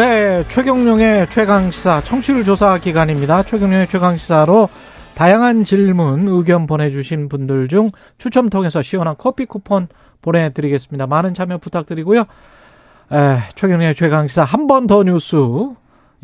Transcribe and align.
네, 0.00 0.42
최경룡의 0.48 1.28
최강시사 1.28 2.02
청취율 2.04 2.42
조사 2.42 2.78
기간입니다. 2.78 3.42
최경룡의 3.42 3.86
최강시사로 3.88 4.70
다양한 5.14 5.64
질문, 5.64 6.26
의견 6.26 6.66
보내주신 6.66 7.28
분들 7.28 7.68
중 7.68 7.90
추첨 8.16 8.48
통해서 8.48 8.80
시원한 8.80 9.14
커피 9.18 9.44
쿠폰 9.44 9.88
보내드리겠습니다. 10.22 11.06
많은 11.06 11.34
참여 11.34 11.58
부탁드리고요. 11.58 12.20
에, 12.20 13.36
최경룡의 13.54 13.94
최강시사 13.94 14.42
한 14.44 14.66
번 14.66 14.86
더 14.86 15.02
뉴스, 15.02 15.36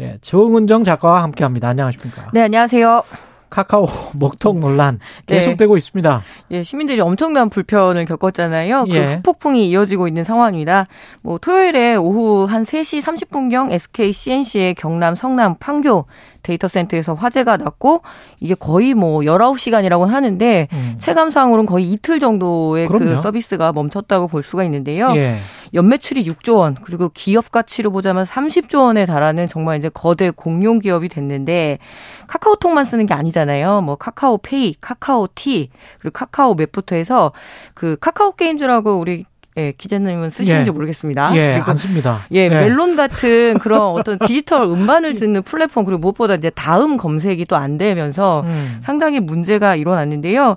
예, 0.01 0.17
정은정 0.23 0.85
작가와 0.85 1.23
함께 1.23 1.45
합니다. 1.45 1.69
안녕하십니까. 1.69 2.31
네, 2.33 2.41
안녕하세요. 2.45 3.03
카카오 3.51 3.87
먹통 4.19 4.61
논란 4.61 4.99
계속되고 5.27 5.75
네. 5.75 5.79
있습니다. 5.79 6.23
예, 6.53 6.63
시민들이 6.63 7.01
엄청난 7.01 7.49
불편을 7.49 8.05
겪었잖아요. 8.07 8.85
그 8.85 8.95
예. 8.95 9.15
후폭풍이 9.17 9.69
이어지고 9.69 10.09
있는 10.09 10.25
상황입니다. 10.25 10.87
뭐 11.23 11.39
토요일에 11.39 11.97
오후 11.97 12.47
한 12.49 12.65
3시 12.65 13.03
30분경 13.03 13.73
SK 13.73 14.13
C&C의 14.13 14.75
경기 14.75 15.15
성남 15.15 15.57
판교 15.59 16.07
데이터 16.43 16.69
센터에서 16.69 17.15
화재가 17.15 17.57
났고 17.57 18.03
이게 18.41 18.55
거의 18.55 18.95
뭐 18.95 19.21
19시간이라고 19.21 20.07
하는데 20.07 20.69
음. 20.73 20.97
체감상으로는 20.99 21.67
거의 21.67 21.91
이틀 21.91 22.21
정도의 22.21 22.87
그 22.87 22.99
그럼요. 22.99 23.17
그 23.17 23.23
서비스가 23.23 23.73
멈췄다고 23.73 24.29
볼 24.29 24.43
수가 24.43 24.65
있는데요. 24.65 25.13
예. 25.17 25.39
연매출이 25.75 26.25
6조 26.25 26.57
원, 26.57 26.75
그리고 26.75 27.11
기업 27.13 27.51
가치로 27.51 27.91
보자면 27.91 28.25
30조 28.25 28.85
원에 28.85 29.07
달하는 29.07 29.49
정말 29.49 29.79
이제 29.79 29.89
거대 29.89 30.31
공룡 30.31 30.79
기업이 30.79 31.09
됐는데 31.09 31.79
카카오톡만 32.27 32.85
쓰는 32.85 33.07
게 33.07 33.15
아니잖아요. 33.15 33.81
뭐 33.83 33.97
카카오페이, 33.97 34.77
카카오티, 34.81 35.71
그리고 35.99 36.13
카카오 36.13 36.55
맵부터 36.55 36.97
해서 36.97 37.33
그 37.75 37.97
카카오 38.01 38.33
게임즈라고 38.33 38.99
우리 38.99 39.25
예, 39.57 39.73
기자님은 39.77 40.31
쓰시는지 40.31 40.69
예. 40.69 40.73
모르겠습니다. 40.73 41.37
예, 41.37 41.55
그리고, 41.55 41.71
안 41.71 41.77
씁니다. 41.77 42.21
예, 42.33 42.45
예, 42.45 42.49
멜론 42.49 42.95
같은 42.95 43.59
그런 43.59 43.81
어떤 43.81 44.19
디지털 44.19 44.63
음반을 44.63 45.17
듣는 45.17 45.43
플랫폼 45.43 45.85
그리고 45.85 45.99
무엇보다 45.99 46.35
이제 46.37 46.51
다음 46.51 46.97
검색이 46.97 47.45
또 47.47 47.57
안 47.57 47.79
되면서 47.79 48.43
음. 48.45 48.81
상당히 48.83 49.19
문제가 49.19 49.77
일어났는데요. 49.77 50.57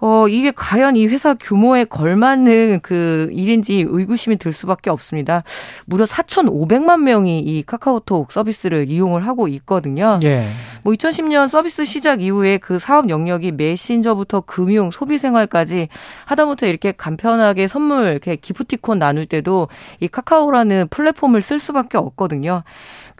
어, 0.00 0.26
이게 0.28 0.50
과연 0.50 0.96
이 0.96 1.06
회사 1.06 1.34
규모에 1.34 1.84
걸맞는 1.84 2.80
그 2.82 3.28
일인지 3.32 3.84
의구심이 3.88 4.36
들 4.36 4.52
수밖에 4.52 4.90
없습니다. 4.90 5.44
무려 5.86 6.04
4,500만 6.04 7.02
명이 7.02 7.38
이 7.40 7.62
카카오톡 7.62 8.32
서비스를 8.32 8.90
이용을 8.90 9.26
하고 9.26 9.46
있거든요. 9.48 10.18
예. 10.22 10.48
뭐 10.82 10.92
2010년 10.94 11.48
서비스 11.48 11.84
시작 11.84 12.22
이후에 12.22 12.58
그 12.58 12.78
사업 12.78 13.08
영역이 13.08 13.52
메신저부터 13.52 14.40
금융, 14.42 14.90
소비 14.90 15.18
생활까지 15.18 15.88
하다못해 16.24 16.68
이렇게 16.68 16.92
간편하게 16.92 17.68
선물 17.68 18.08
이렇게 18.08 18.36
기프티콘 18.40 18.98
나눌 18.98 19.26
때도 19.26 19.68
이 20.00 20.08
카카오라는 20.08 20.88
플랫폼을 20.88 21.42
쓸 21.42 21.58
수밖에 21.58 21.98
없거든요. 21.98 22.62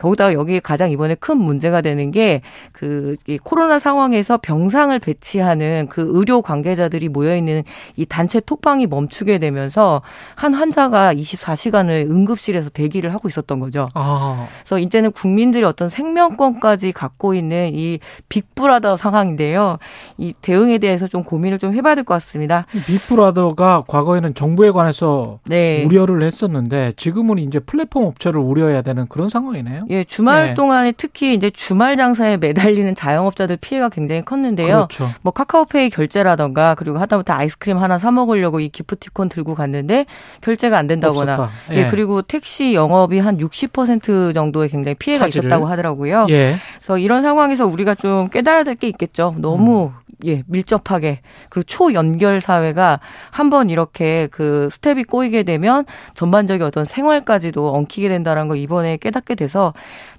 더구다가 0.01 0.33
여기 0.33 0.59
가장 0.59 0.89
이번에 0.89 1.13
큰 1.15 1.37
문제가 1.37 1.81
되는 1.81 2.09
게 2.09 2.41
그 2.73 3.15
코로나 3.43 3.77
상황에서 3.77 4.37
병상을 4.37 4.97
배치하는 4.97 5.87
그 5.89 6.09
의료 6.13 6.41
관계자들이 6.41 7.09
모여 7.09 7.35
있는 7.35 7.63
이 7.95 8.05
단체 8.05 8.39
톡방이 8.39 8.87
멈추게 8.87 9.37
되면서 9.37 10.01
한 10.35 10.53
환자가 10.55 11.13
24시간을 11.13 12.09
응급실에서 12.09 12.69
대기를 12.71 13.13
하고 13.13 13.27
있었던 13.27 13.59
거죠. 13.59 13.87
아. 13.93 14.47
그래서 14.61 14.79
이제는 14.79 15.11
국민들이 15.11 15.63
어떤 15.63 15.89
생명권까지 15.89 16.91
갖고 16.91 17.35
있는 17.35 17.71
이 17.73 17.99
빅브라더 18.29 18.97
상황인데요. 18.97 19.77
이 20.17 20.33
대응에 20.41 20.77
대해서 20.79 21.07
좀 21.07 21.23
고민을 21.23 21.59
좀 21.59 21.73
해봐야 21.73 21.95
될 21.95 22.03
것 22.03 22.15
같습니다. 22.15 22.65
빅브라더가 22.87 23.83
과거에는 23.87 24.33
정부에 24.33 24.71
관해서 24.71 25.37
네. 25.45 25.83
우려를 25.85 26.23
했었는데 26.23 26.93
지금은 26.97 27.37
이제 27.37 27.59
플랫폼 27.59 28.05
업체를 28.05 28.39
우려해야 28.39 28.81
되는 28.81 29.05
그런 29.07 29.29
상황이네요. 29.29 29.85
예, 29.91 30.03
주말 30.03 30.47
네. 30.47 30.53
동안에 30.55 30.93
특히 30.93 31.33
이제 31.35 31.49
주말 31.49 31.95
장사에 31.97 32.37
매달리는 32.37 32.95
자영업자들 32.95 33.57
피해가 33.61 33.89
굉장히 33.89 34.23
컸는데요. 34.23 34.87
그렇죠. 34.87 35.09
뭐 35.21 35.31
카카오페이 35.31 35.89
결제라던가 35.89 36.75
그리고 36.75 36.97
하다못해 36.97 37.31
아이스크림 37.33 37.77
하나 37.77 37.97
사 37.97 38.09
먹으려고 38.11 38.59
이 38.59 38.69
기프티콘 38.69 39.29
들고 39.29 39.55
갔는데 39.55 40.05
결제가 40.41 40.77
안 40.77 40.87
된다거나 40.87 41.49
예. 41.71 41.77
예. 41.77 41.87
그리고 41.89 42.21
택시 42.23 42.73
영업이 42.73 43.19
한 43.19 43.37
60% 43.37 44.33
정도의 44.33 44.69
굉장히 44.69 44.95
피해가 44.95 45.25
차지를. 45.25 45.49
있었다고 45.49 45.67
하더라고요. 45.67 46.25
예. 46.29 46.55
그래서 46.77 46.97
이런 46.97 47.21
상황에서 47.21 47.65
우리가 47.67 47.95
좀 47.95 48.27
깨달아야 48.29 48.63
될 48.63 48.71
게 48.81 48.87
있겠죠. 48.87 49.35
너무 49.37 49.91
음. 49.93 50.01
예, 50.25 50.43
밀접하게 50.47 51.19
그리고 51.49 51.65
초연결 51.67 52.41
사회가 52.41 52.99
한번 53.31 53.69
이렇게 53.69 54.27
그 54.31 54.69
스텝이 54.71 55.03
꼬이게 55.03 55.43
되면 55.43 55.85
전반적인 56.13 56.65
어떤 56.65 56.85
생활까지도 56.85 57.73
엉키게 57.73 58.07
된다는 58.07 58.47
걸 58.47 58.57
이번에 58.57 58.97
깨닫게 58.97 59.35
돼서 59.35 59.70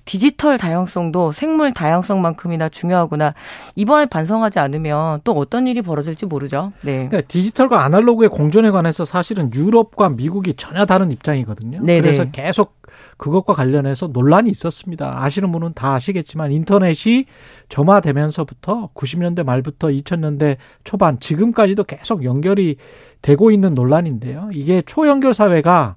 디지털 0.04 0.58
다양성도 0.58 1.32
생물 1.32 1.72
다양성만큼이나 1.72 2.68
중요하구나. 2.68 3.34
이번에 3.76 4.06
반성하지 4.06 4.58
않으면 4.58 5.20
또 5.24 5.32
어떤 5.32 5.66
일이 5.66 5.82
벌어질지 5.82 6.26
모르죠. 6.26 6.72
네. 6.82 7.08
그러니까 7.08 7.20
디지털과 7.22 7.84
아날로그의 7.84 8.28
공존에 8.30 8.70
관해서 8.70 9.04
사실은 9.04 9.50
유럽과 9.54 10.08
미국이 10.10 10.54
전혀 10.54 10.84
다른 10.84 11.12
입장이거든요. 11.12 11.82
네네. 11.82 12.00
그래서 12.00 12.24
계속 12.30 12.82
그것과 13.16 13.54
관련해서 13.54 14.08
논란이 14.08 14.50
있었습니다. 14.50 15.22
아시는 15.22 15.52
분은 15.52 15.72
다 15.74 15.94
아시겠지만 15.94 16.52
인터넷이 16.52 17.26
점화되면서부터 17.68 18.90
90년대 18.94 19.44
말부터 19.44 19.88
2000년대 19.88 20.56
초반 20.84 21.20
지금까지도 21.20 21.84
계속 21.84 22.24
연결이 22.24 22.76
되고 23.22 23.50
있는 23.50 23.74
논란인데요. 23.74 24.50
이게 24.52 24.82
초연결 24.84 25.32
사회가 25.34 25.96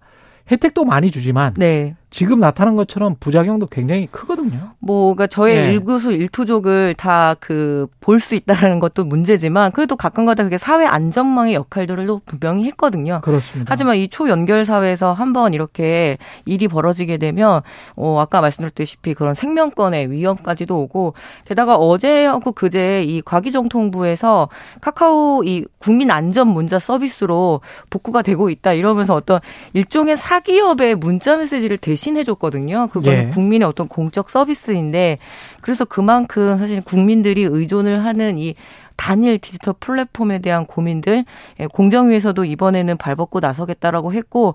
혜택도 0.51 0.85
많이 0.85 1.09
주지만 1.09 1.55
네. 1.57 1.95
지금 2.15 2.39
나타난 2.39 2.77
것처럼 2.77 3.15
부작용도 3.19 3.67
굉장히 3.67 4.07
크거든요. 4.09 4.71
뭐, 4.79 5.13
그러니까 5.13 5.27
저의 5.27 5.55
네. 5.55 5.73
일구수 5.73 6.13
일투족을 6.13 6.93
다 6.97 7.35
그 7.41 7.87
볼 8.05 8.19
수 8.19 8.35
있다라는 8.35 8.79
것도 8.79 9.03
문제지만 9.03 9.71
그래도 9.71 9.95
가끔가다 9.95 10.43
그게 10.43 10.59
사회 10.59 10.85
안전망의 10.85 11.55
역할들을 11.55 12.05
또 12.05 12.21
분명히 12.23 12.65
했거든요. 12.65 13.19
그렇습니다. 13.23 13.71
하지만 13.71 13.97
이 13.97 14.07
초연결 14.09 14.63
사회에서 14.63 15.13
한번 15.13 15.55
이렇게 15.55 16.19
일이 16.45 16.67
벌어지게 16.67 17.17
되면 17.17 17.61
어 17.95 18.19
아까 18.19 18.41
말씀드렸다시피 18.41 19.15
그런 19.15 19.33
생명권의 19.33 20.11
위험까지도 20.11 20.79
오고 20.79 21.15
게다가 21.45 21.77
어제하고 21.77 22.51
그제 22.51 23.03
이 23.03 23.21
과기정통부에서 23.21 24.49
카카오 24.81 25.43
이 25.43 25.65
국민 25.79 26.11
안전 26.11 26.47
문자 26.49 26.77
서비스로 26.77 27.61
복구가 27.89 28.21
되고 28.21 28.51
있다 28.51 28.73
이러면서 28.73 29.15
어떤 29.15 29.39
일종의 29.73 30.15
사기업의 30.15 30.95
문자 30.95 31.37
메시지를 31.37 31.77
대신 31.79 32.04
대신 32.05 32.17
해줬거든요. 32.17 32.87
그거는 32.91 33.17
예. 33.17 33.27
국민의 33.29 33.67
어떤 33.67 33.87
공적 33.87 34.29
서비스인데 34.29 35.17
그래서 35.61 35.85
그만큼 35.85 36.57
사실 36.59 36.81
국민들이 36.81 37.41
의존을 37.43 38.05
하는 38.05 38.37
이 38.37 38.53
단일 38.95 39.39
디지털 39.39 39.73
플랫폼에 39.79 40.39
대한 40.39 40.67
고민들 40.67 41.25
예, 41.59 41.65
공정위에서도 41.67 42.45
이번에는 42.45 42.97
발벗고 42.97 43.39
나서겠다라고 43.39 44.13
했고 44.13 44.53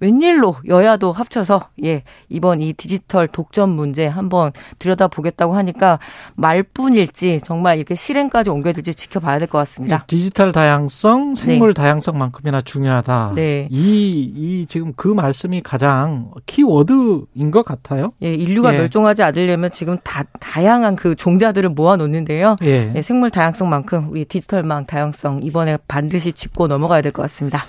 웬일로 0.00 0.56
여야도 0.66 1.12
합쳐서 1.12 1.68
예 1.84 2.02
이번 2.28 2.62
이 2.62 2.72
디지털 2.72 3.28
독점 3.28 3.70
문제 3.70 4.06
한번 4.06 4.52
들여다보겠다고 4.78 5.54
하니까 5.54 5.98
말뿐일지 6.36 7.40
정말 7.44 7.76
이렇게 7.78 7.94
실행까지 7.94 8.50
옮겨질지 8.50 8.94
지켜봐야 8.94 9.38
될 9.38 9.48
것 9.48 9.58
같습니다. 9.58 10.04
디지털 10.06 10.52
다양성, 10.52 11.34
생물 11.34 11.74
네. 11.74 11.82
다양성만큼이나 11.82 12.60
중요하다. 12.62 13.32
네. 13.34 13.68
이, 13.70 14.32
이 14.36 14.66
지금 14.66 14.92
그 14.96 15.08
말씀이 15.08 15.60
가장 15.62 16.30
키워드인 16.46 17.50
것 17.50 17.64
같아요. 17.64 18.10
예, 18.22 18.32
인류가 18.32 18.72
예. 18.74 18.78
멸종하지 18.78 19.22
않으려면 19.22 19.70
지금 19.70 19.98
다 20.04 20.22
다양한 20.40 20.96
그 20.96 21.14
종자들을 21.14 21.70
모아놓는데요. 21.70 22.56
예. 22.62 22.92
예, 22.94 23.02
생물 23.02 23.30
다양성만큼 23.30 24.08
우리 24.10 24.24
디지털망 24.24 24.86
다양성 24.86 25.40
이번에 25.42 25.78
반드시 25.88 26.32
짚고 26.32 26.68
넘어가야 26.68 27.02
될 27.02 27.10
것 27.12 27.22
같습니다. 27.22 27.60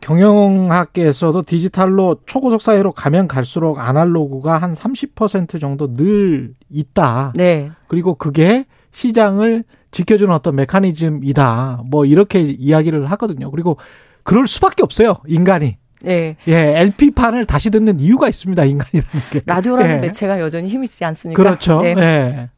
경영학계에서도 0.00 1.42
디지털로 1.42 2.16
초고속 2.26 2.62
사회로 2.62 2.92
가면 2.92 3.28
갈수록 3.28 3.78
아날로그가 3.78 4.58
한 4.58 4.72
30% 4.72 5.60
정도 5.60 5.94
늘 5.94 6.54
있다. 6.70 7.32
네. 7.36 7.70
그리고 7.88 8.14
그게 8.14 8.64
시장을 8.92 9.64
지켜주는 9.90 10.32
어떤 10.32 10.56
메커니즘이다. 10.56 11.82
뭐 11.86 12.04
이렇게 12.04 12.40
이야기를 12.40 13.06
하거든요. 13.12 13.50
그리고 13.50 13.76
그럴 14.22 14.46
수밖에 14.46 14.82
없어요. 14.82 15.16
인간이. 15.26 15.76
예. 16.06 16.36
예, 16.48 16.54
LP판을 16.54 17.44
다시 17.44 17.70
듣는 17.70 18.00
이유가 18.00 18.28
있습니다, 18.28 18.64
인간이라는 18.64 19.30
게. 19.30 19.42
라디오라는 19.44 19.96
예. 19.96 20.00
매체가 20.00 20.40
여전히 20.40 20.68
힘이 20.68 20.84
있지 20.84 21.04
않습니까? 21.04 21.42
그렇죠. 21.42 21.82
네. 21.82 21.94
예. 21.98 22.48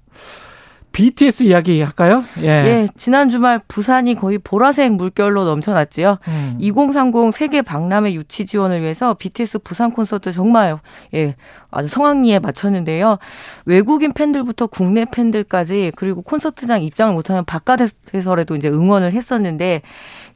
BTS 0.92 1.44
이야기 1.44 1.80
할까요? 1.80 2.24
예. 2.38 2.46
예. 2.46 2.88
지난 2.96 3.30
주말 3.30 3.60
부산이 3.66 4.14
거의 4.14 4.38
보라색 4.38 4.92
물결로 4.92 5.44
넘쳐났지요. 5.44 6.18
음. 6.28 6.56
2030 6.60 7.34
세계 7.34 7.62
박람회 7.62 8.12
유치 8.12 8.46
지원을 8.46 8.82
위해서 8.82 9.14
BTS 9.14 9.58
부산 9.60 9.90
콘서트 9.90 10.32
정말 10.32 10.78
예, 11.14 11.34
아주 11.70 11.88
성황리에 11.88 12.38
마쳤는데요. 12.38 13.18
외국인 13.64 14.12
팬들부터 14.12 14.66
국내 14.66 15.04
팬들까지 15.04 15.92
그리고 15.96 16.22
콘서트장 16.22 16.82
입장을 16.82 17.12
못하면 17.14 17.44
바깥에서라도 17.44 18.56
이제 18.56 18.68
응원을 18.68 19.12
했었는데 19.12 19.82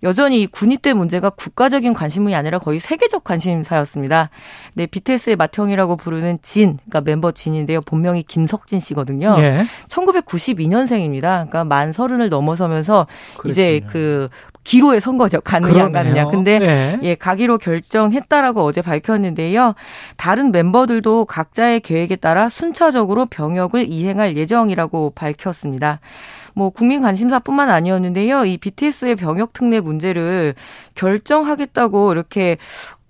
여전히 0.03 0.47
군입대 0.47 0.93
문제가 0.93 1.31
국가적인 1.31 1.95
관심이 1.95 2.35
아니라 2.35 2.59
거의 2.59 2.81
세계적 2.81 3.25
관심사였습니다. 3.25 4.31
네, 4.75 4.87
BTS의 4.87 5.37
맏형이라고 5.37 5.97
부르는 5.97 6.39
진, 6.43 6.79
그러니까 6.89 7.01
멤버 7.01 7.33
진인데요. 7.33 7.81
본명이 7.81 8.23
김석진 8.25 8.81
씨거든요. 8.81 9.35
예. 9.39 9.65
1992년생입니다. 9.89 11.21
그러니까 11.21 11.65
만 11.65 11.93
서른을 11.93 12.29
넘어서면서 12.29 13.07
그랬군요. 13.37 13.53
이제 13.53 13.81
그 13.91 14.29
기로에 14.67 14.99
선 14.99 15.17
거죠. 15.17 15.41
가느냐 15.41 15.85
안 15.85 15.93
가느냐. 15.93 16.27
근데 16.27 16.59
네. 16.59 16.99
예, 17.03 17.15
가기로 17.15 17.59
결정했다라고 17.59 18.65
어제 18.65 18.83
밝혔는데요. 18.83 19.75
다른 20.17 20.51
멤버들도 20.51 21.27
각자의 21.27 21.81
계획에 21.81 22.17
따라 22.17 22.49
순차적으로 22.49 23.27
병역을 23.27 23.93
이행할 23.93 24.37
예정이라고 24.37 25.13
밝혔습니다. 25.15 26.01
뭐 26.57 26.71
국민 26.71 27.03
관심사뿐만 27.03 27.69
아니었는데요. 27.69 28.47
이 28.47 28.57
BTS의 28.57 29.17
병역 29.17 29.53
특례 29.53 29.79
문제를 29.79 30.55
결정하겠다고 30.95 32.13
이렇게 32.13 32.57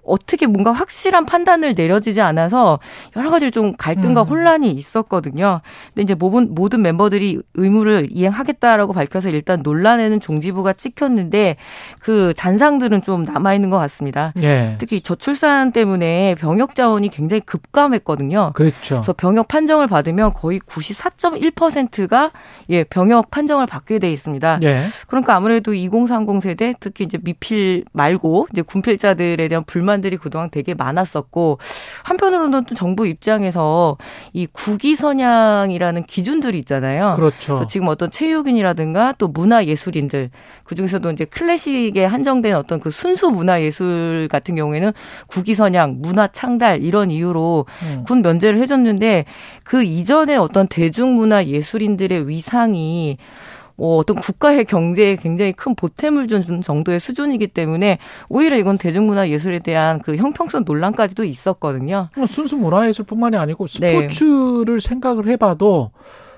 어떻게 0.07 0.47
뭔가 0.47 0.73
확실한 0.73 1.27
판단을 1.27 1.75
내려지지 1.75 2.21
않아서 2.21 2.79
여러 3.17 3.31
가지 3.31 3.51
좀 3.51 3.75
갈등과 3.77 4.23
음. 4.23 4.27
혼란이 4.27 4.71
있었거든요. 4.71 5.61
근데 5.89 6.03
이제 6.03 6.15
모든, 6.15 6.55
모든 6.55 6.83
멤버들이 6.83 7.41
의무를 7.55 8.09
이행하겠다라고 8.11 8.93
밝혀서 8.93 9.31
일단 9.31 9.61
논란에는 9.63 10.21
종지부가 10.21 10.73
찍혔는데 10.73 11.57
그 12.01 12.33
잔상들은 12.37 13.03
좀 13.03 13.25
남아 13.25 13.55
있는 13.55 13.71
것 13.71 13.79
같습니다. 13.79 14.33
예. 14.43 14.77
특히 14.79 15.01
저출산 15.01 15.73
때문에 15.73 16.35
병역 16.37 16.75
자원이 16.75 17.09
굉장히 17.09 17.41
급감했거든요. 17.41 18.53
그렇죠. 18.55 18.97
그래서 18.97 19.13
병역 19.13 19.49
판정을 19.49 19.87
받으면 19.87 20.33
거의 20.33 20.61
94.1%가 20.61 22.31
예, 22.71 22.85
병역 22.85 23.31
판정을 23.31 23.67
받게 23.67 23.99
돼 23.99 24.13
있습니다. 24.13 24.61
예. 24.63 24.85
그러니까 25.07 25.35
아무래도 25.35 25.75
2030 25.75 26.43
세대 26.43 26.75
특히 26.81 27.05
이제 27.05 27.19
미필 27.23 27.85
말고 27.93 28.49
이제 28.53 28.63
군필자들에 28.63 29.49
대한 29.49 29.65
불만 29.65 29.96
논란들이 29.97 30.17
그동안 30.17 30.51
되게 30.51 30.75
많았었고 30.75 31.59
한편으로는 32.05 32.65
또 32.65 32.75
정부 32.75 33.07
입장에서 33.07 33.97
이 34.33 34.47
국위 34.47 34.97
선양이라는 34.97 36.05
기준들이 36.05 36.59
있잖아요. 36.59 37.13
그렇죠. 37.15 37.67
지금 37.67 37.89
어떤 37.89 38.11
체육인이라든가 38.11 39.15
또 39.19 39.29
문화 39.29 39.65
예술인들 39.65 40.31
그 40.65 40.75
중에서도 40.75 41.11
이제 41.11 41.25
클래식에 41.25 42.05
한정된 42.05 42.55
어떤 42.55 42.81
그 42.81 42.91
순수 42.91 43.31
문화 43.31 43.61
예술 43.61 44.29
같은 44.31 44.55
경우에는 44.55 44.93
국위 45.27 45.55
선양, 45.55 45.97
문화 46.01 46.27
창달 46.29 46.83
이런 46.83 47.11
이유로 47.11 47.67
음. 47.83 48.05
군 48.07 48.23
면제를 48.23 48.59
해줬는데 48.61 49.25
그 49.65 49.83
이전에 49.83 50.37
어떤 50.37 50.67
대중문화 50.69 51.47
예술인들의 51.47 52.29
위상이 52.29 53.19
뭐 53.77 53.99
어떤 53.99 54.17
국가의 54.17 54.65
경제에 54.65 55.17
굉장히 55.17 55.53
큰 55.53 55.75
보탬을 55.75 56.29
준 56.29 56.63
정도의 56.63 56.99
수준이기 56.99 57.49
때문에 57.49 57.99
오히려 58.29 58.57
이건 58.57 58.79
대중문화 58.79 59.29
예술에 59.29 59.59
대한 59.59 60.01
그 60.01 60.17
형평성 60.17 60.65
논란까지도 60.65 61.25
있었거든요. 61.25 62.03
뭐 62.17 62.27
순수 62.27 62.57
문화예술뿐만이 62.57 63.37
아니고 63.37 63.67
네. 63.81 63.89
스포츠를 63.89 64.81
네. 64.81 64.89
생각을 64.89 65.29
해봐도 65.29 65.91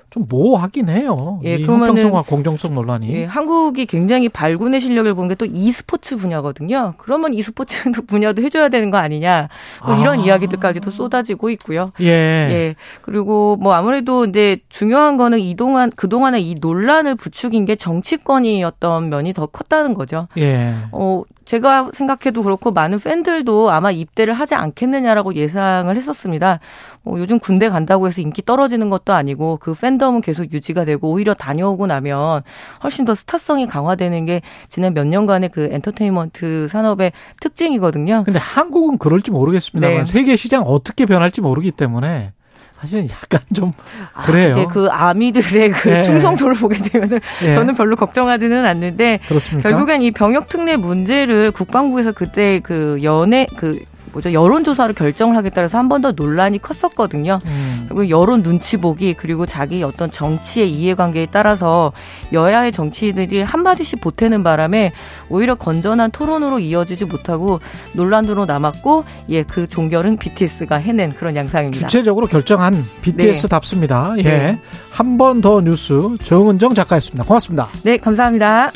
좀 0.09 0.25
모호하긴 0.29 0.89
해요. 0.89 1.39
예, 1.43 1.59
그러면은 1.59 2.11
공정성 2.23 2.73
논란이. 2.73 3.13
예, 3.13 3.23
한국이 3.25 3.85
굉장히 3.85 4.27
발군의 4.29 4.79
실력을 4.81 5.13
본 5.13 5.27
게 5.27 5.35
또 5.35 5.45
e스포츠 5.45 6.17
분야거든요. 6.17 6.95
그러면 6.97 7.33
e스포츠 7.33 7.91
분야도 8.07 8.41
해줘야 8.41 8.69
되는 8.69 8.89
거 8.89 8.97
아니냐. 8.97 9.47
뭐 9.85 9.95
이런 10.01 10.19
아. 10.19 10.23
이야기들까지도 10.23 10.89
쏟아지고 10.91 11.49
있고요. 11.51 11.91
예. 12.01 12.05
예. 12.07 12.75
그리고 13.01 13.55
뭐 13.57 13.73
아무래도 13.73 14.25
이제 14.25 14.57
중요한 14.69 15.17
거는 15.17 15.39
이동안 15.39 15.91
그동안에 15.95 16.39
이 16.41 16.55
논란을 16.59 17.15
부추긴 17.15 17.65
게 17.65 17.75
정치권이었던 17.75 19.09
면이 19.09 19.33
더 19.33 19.45
컸다는 19.45 19.93
거죠. 19.93 20.27
예. 20.37 20.73
어, 20.91 21.23
제가 21.49 21.89
생각해도 21.93 22.43
그렇고 22.43 22.69
많은 22.69 22.99
팬들도 22.99 23.71
아마 23.71 23.89
입대를 23.89 24.35
하지 24.35 24.53
않겠느냐라고 24.53 25.33
예상을 25.33 25.95
했었습니다. 25.95 26.59
뭐 27.01 27.19
요즘 27.19 27.39
군대 27.39 27.69
간다고 27.69 28.05
해서 28.05 28.21
인기 28.21 28.43
떨어지는 28.45 28.91
것도 28.91 29.13
아니고 29.13 29.57
그 29.59 29.73
팬덤은 29.73 30.21
계속 30.21 30.53
유지가 30.53 30.85
되고 30.85 31.09
오히려 31.09 31.33
다녀오고 31.33 31.87
나면 31.87 32.43
훨씬 32.83 33.03
더 33.03 33.15
스타성이 33.15 33.65
강화되는 33.65 34.27
게 34.27 34.41
지난 34.67 34.93
몇 34.93 35.07
년간의 35.07 35.49
그 35.49 35.69
엔터테인먼트 35.71 36.67
산업의 36.69 37.13
특징이거든요. 37.41 38.21
근데 38.25 38.37
한국은 38.37 38.99
그럴지 38.99 39.31
모르겠습니다만 39.31 39.97
네. 39.97 40.03
세계 40.03 40.35
시장 40.35 40.61
어떻게 40.61 41.07
변할지 41.07 41.41
모르기 41.41 41.71
때문에 41.71 42.31
사실은 42.79 43.07
약간 43.09 43.41
좀 43.53 43.71
아, 44.13 44.23
그래요. 44.23 44.55
아, 44.57 44.67
그 44.67 44.87
아미들의 44.89 45.71
그 45.71 45.89
네. 45.89 46.03
충성도를 46.03 46.55
보게 46.55 46.77
되면은 46.77 47.19
네. 47.41 47.53
저는 47.53 47.75
별로 47.75 47.95
걱정하지는 47.95 48.65
않는데 48.65 49.19
그렇습니까? 49.27 49.69
결국엔 49.69 50.01
이 50.01 50.11
병역 50.11 50.47
특례 50.47 50.77
문제를 50.77 51.51
국방부에서 51.51 52.13
그때 52.13 52.59
그 52.63 52.99
연애 53.03 53.47
그 53.57 53.79
뭐죠 54.11 54.31
여론조사를 54.33 54.95
결정을 54.95 55.35
하겠다 55.35 55.61
해서 55.61 55.77
한 55.77 55.87
번 55.89 56.01
더 56.01 56.11
논란이 56.11 56.59
컸었거든요. 56.59 57.39
음. 57.45 57.85
그리고 57.89 58.09
여론 58.09 58.41
눈치 58.43 58.77
보기 58.77 59.15
그리고 59.15 59.45
자기 59.45 59.83
어떤 59.83 60.09
정치의 60.09 60.71
이해관계에 60.71 61.27
따라서 61.31 61.91
여야의 62.31 62.71
정치인들이 62.71 63.41
한 63.41 63.63
마디씩 63.63 63.99
보태는 63.99 64.43
바람에 64.43 64.93
오히려 65.29 65.55
건전한 65.55 66.11
토론으로 66.11 66.59
이어지지 66.59 67.05
못하고 67.05 67.59
논란으로 67.93 68.45
남았고 68.45 69.03
예 69.29 69.43
그 69.43 69.67
종결은 69.67 70.17
BTS가 70.17 70.75
해낸 70.77 71.11
그런 71.13 71.35
양상입니다. 71.35 71.87
주체적으로 71.87 72.27
결정한 72.27 72.75
BTS답습니다. 73.01 74.13
네. 74.15 74.19
예. 74.19 74.23
네. 74.23 74.59
한번 74.91 75.41
더 75.41 75.59
뉴스 75.61 76.15
정은정 76.23 76.73
작가였습니다. 76.75 77.23
고맙습니다. 77.25 77.67
네, 77.83 77.97
감사합니다. 77.97 78.71